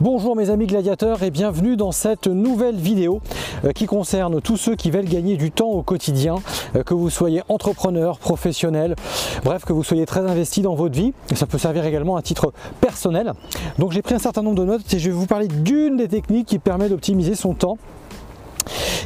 [0.00, 3.20] Bonjour mes amis gladiateurs et bienvenue dans cette nouvelle vidéo
[3.64, 6.36] euh, qui concerne tous ceux qui veulent gagner du temps au quotidien,
[6.76, 8.94] euh, que vous soyez entrepreneur, professionnel,
[9.42, 12.52] bref que vous soyez très investi dans votre vie ça peut servir également à titre
[12.80, 13.32] personnel.
[13.80, 16.06] Donc j'ai pris un certain nombre de notes et je vais vous parler d'une des
[16.06, 17.76] techniques qui permet d'optimiser son temps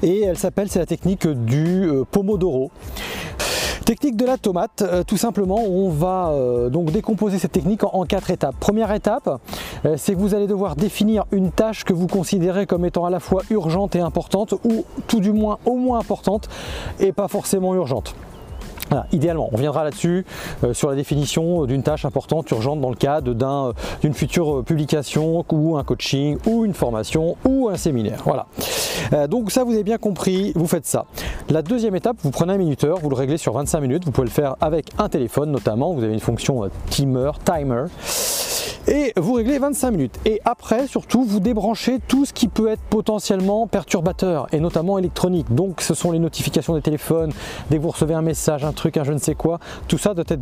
[0.02, 2.70] et elle s'appelle, c'est la technique du euh, Pomodoro.
[3.84, 8.05] Technique de la tomate, euh, tout simplement, on va euh, donc décomposer cette technique en,
[8.05, 8.55] quatre étapes.
[8.60, 9.41] Première étape,
[9.84, 13.10] euh, c'est que vous allez devoir définir une tâche que vous considérez comme étant à
[13.10, 16.48] la fois urgente et importante, ou tout du moins au moins importante
[17.00, 18.14] et pas forcément urgente
[19.12, 20.24] idéalement, on viendra là-dessus
[20.64, 24.62] euh, sur la définition d'une tâche importante, urgente dans le cadre euh, d'une future euh,
[24.62, 28.22] publication ou un coaching ou une formation ou un séminaire.
[28.25, 28.47] Voilà.
[29.28, 31.06] donc ça, vous avez bien compris, vous faites ça.
[31.48, 34.05] La deuxième étape, vous prenez un minuteur, vous le réglez sur 25 minutes.
[34.05, 35.92] Vous pouvez le faire avec un téléphone notamment.
[35.92, 37.84] Vous avez une fonction timer, timer
[38.88, 40.19] et vous réglez 25 minutes.
[40.25, 45.52] Et après, surtout, vous débranchez tout ce qui peut être potentiellement perturbateur et notamment électronique.
[45.55, 47.33] Donc, ce sont les notifications des téléphones,
[47.70, 49.58] dès que vous recevez un message, un truc, un je ne sais quoi,
[49.89, 50.41] tout ça doit être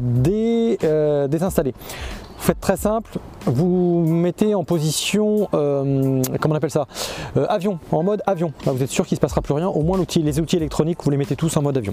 [0.84, 1.72] euh, désinstallé.
[1.72, 6.86] Vous faites très simple, vous mettez en position, euh, comment on appelle ça,
[7.36, 8.52] euh, avion, en mode avion.
[8.64, 11.10] vous êtes sûr qu'il ne se passera plus rien, au moins les outils électroniques, vous
[11.10, 11.92] les mettez tous en mode avion.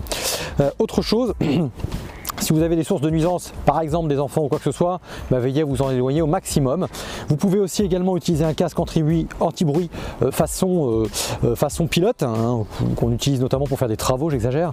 [0.80, 1.34] autre chose,
[2.40, 4.72] Si vous avez des sources de nuisance, par exemple des enfants ou quoi que ce
[4.72, 5.00] soit,
[5.32, 6.88] bah, veillez à vous en éloigner au maximum.
[7.30, 9.28] Vous pouvez aussi également utiliser un casque anti-bruit
[10.22, 11.08] euh, façon, euh,
[11.44, 12.64] euh, façon pilote, hein,
[12.96, 14.72] qu'on utilise notamment pour faire des travaux, j'exagère,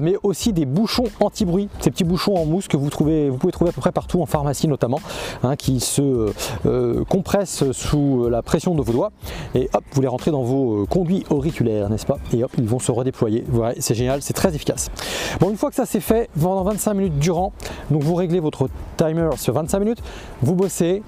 [0.00, 3.52] mais aussi des bouchons anti-bruit, ces petits bouchons en mousse que vous, trouvez, vous pouvez
[3.52, 5.00] trouver à peu près partout en pharmacie notamment,
[5.42, 6.32] hein, qui se
[7.08, 9.10] compressent sous la pression de vos doigts
[9.54, 12.18] et hop, vous les rentrez dans vos conduits auriculaires, n'est-ce pas?
[12.32, 13.44] Et hop, ils vont se redéployer.
[13.78, 14.90] C'est génial, c'est très efficace.
[15.40, 17.52] Bon, une fois que ça c'est fait, pendant 25 minutes durant.
[17.90, 20.02] Donc vous réglez votre timer sur 25 minutes,
[20.42, 21.02] vous bossez,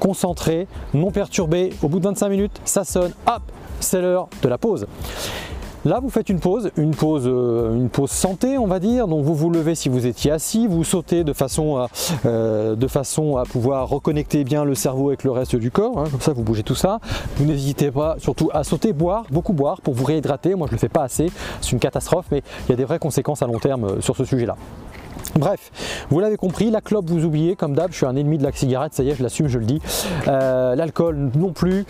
[0.00, 1.72] concentré, non perturbé.
[1.82, 3.42] Au bout de 25 minutes, ça sonne, hop,
[3.80, 4.86] c'est l'heure de la pause.
[5.84, 9.06] Là, vous faites une pause, une pause, euh, une pause santé, on va dire.
[9.06, 11.88] Donc, vous vous levez si vous étiez assis, vous sautez de façon à,
[12.24, 15.98] euh, de façon à pouvoir reconnecter bien le cerveau avec le reste du corps.
[15.98, 16.04] Hein.
[16.10, 17.00] comme ça, vous bougez tout ça.
[17.36, 20.54] Vous n'hésitez pas, surtout à sauter, boire, beaucoup boire pour vous réhydrater.
[20.54, 21.26] Moi, je le fais pas assez.
[21.60, 24.16] C'est une catastrophe, mais il y a des vraies conséquences à long terme euh, sur
[24.16, 24.56] ce sujet-là.
[25.36, 25.70] Bref,
[26.08, 28.52] vous l'avez compris, la clope vous oubliez, comme d'hab, je suis un ennemi de la
[28.52, 29.80] cigarette, ça y est, je l'assume, je le dis.
[30.26, 31.84] L'alcool non plus.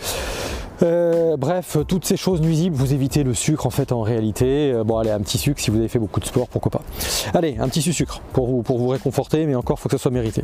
[0.83, 4.71] Euh, bref, toutes ces choses nuisibles, vous évitez le sucre en fait en réalité.
[4.73, 6.81] Euh, bon allez, un petit sucre si vous avez fait beaucoup de sport, pourquoi pas.
[7.33, 10.43] Allez, un petit sucre pour vous, réconforter, mais encore faut que ce soit mérité.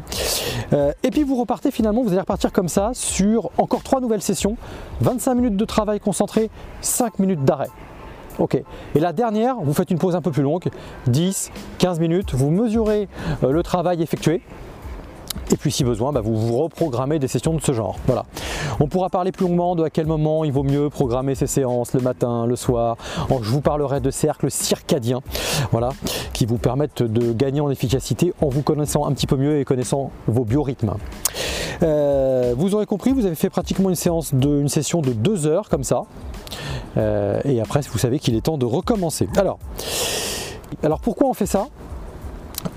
[0.71, 4.55] et puis vous repartez finalement, vous allez repartir comme ça sur encore trois nouvelles sessions,
[5.01, 6.49] 25 minutes de travail concentré,
[6.81, 7.69] 5 minutes d'arrêt.
[8.39, 8.55] Ok.
[8.95, 10.63] Et la dernière, vous faites une pause un peu plus longue,
[11.07, 13.07] 10, 15 minutes, vous mesurez
[13.43, 14.41] euh, le travail effectué.
[15.51, 17.97] Et puis si besoin, bah, vous vous reprogrammez des sessions de ce genre.
[18.07, 18.25] Voilà.
[18.79, 21.93] On pourra parler plus longuement de à quel moment il vaut mieux programmer ces séances,
[21.93, 22.97] le matin, le soir.
[23.29, 25.21] Je vous parlerai de cercles circadiens,
[25.71, 25.89] voilà,
[26.33, 29.65] qui vous permettent de gagner en efficacité en vous connaissant un petit peu mieux et
[29.65, 30.93] connaissant vos biorhythmes.
[31.83, 35.69] Euh, vous aurez compris, vous avez fait pratiquement une séance une session de deux heures
[35.69, 36.03] comme ça.
[36.97, 39.27] Euh, et après, vous savez qu'il est temps de recommencer.
[39.37, 39.59] Alors,
[40.83, 41.67] alors pourquoi on fait ça?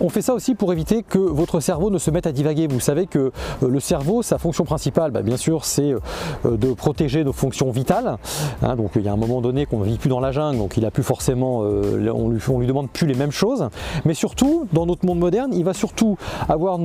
[0.00, 2.66] On fait ça aussi pour éviter que votre cerveau ne se mette à divaguer.
[2.66, 3.18] Vous savez que
[3.62, 7.70] euh, le cerveau, sa fonction principale, bah, bien sûr, c'est euh, de protéger nos fonctions
[7.70, 8.16] vitales.
[8.62, 8.76] Hein.
[8.76, 10.76] donc il y a un moment donné qu'on ne vit plus dans la jungle, donc
[10.76, 13.68] il a plus forcément, euh, on, lui, lui demande plus les mêmes choses.
[14.04, 16.16] Mais surtout, dans notre monde moderne, il va surtout
[16.48, 16.78] avoir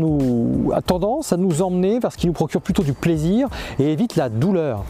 [0.86, 3.48] tendance à nous emmener parce qu'il nous procure plutôt du plaisir
[3.80, 4.84] et évite la douleur.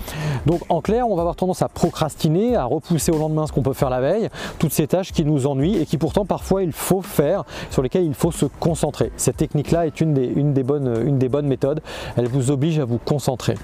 [0.46, 3.62] Donc en clair, on va avoir tendance à procrastiner, à repousser au lendemain ce qu'on
[3.62, 6.72] peut faire la veille, toutes ces tâches qui nous ennuient et qui pourtant parfois il
[6.72, 9.12] faut faire, sur lesquelles il faut se concentrer.
[9.18, 11.82] Cette technique-là est une des, bonnes, une des bonnes méthodes.
[12.18, 13.56] Elle vous oblige à vous concentrer.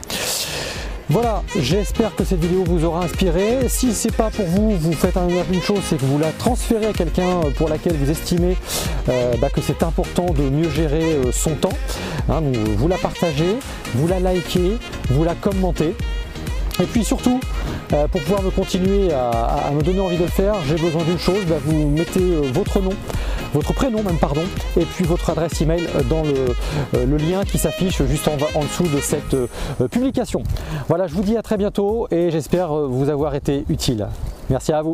[1.08, 3.70] Voilà, j'espère que cette vidéo vous aura inspiré.
[3.70, 6.94] Si c'est pas pour vous, vous faites une chose, c'est que vous la transférez à
[6.94, 8.58] quelqu'un pour laquelle vous estimez
[9.10, 11.78] euh, bah, que c'est important de mieux gérer euh, son temps.
[12.28, 12.42] Hein,
[12.78, 13.58] vous la partagez,
[13.94, 14.78] vous la likez,
[15.10, 15.96] vous la commentez.
[16.80, 17.40] Et puis surtout,
[17.94, 21.20] euh, pour pouvoir me continuer à, me donner envie de le faire, j'ai besoin d'une
[21.20, 22.94] chose, bah, vous mettez votre nom
[23.56, 24.42] votre prénom même pardon,
[24.76, 26.54] et puis votre adresse email dans le,
[26.96, 29.48] euh, lien qui s'affiche juste en, dessous de cette euh,
[29.90, 30.44] publication.
[30.90, 34.08] Voilà, je vous dis à très bientôt et j'espère vous avoir été utile.
[34.50, 34.94] Merci à vous.